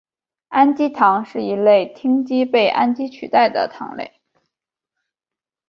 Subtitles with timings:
[0.49, 4.19] 氨基糖是一类羟基被氨基取代的糖类。